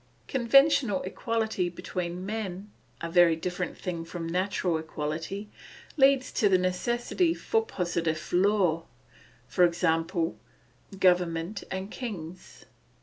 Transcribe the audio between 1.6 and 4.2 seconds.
between men, a very different thing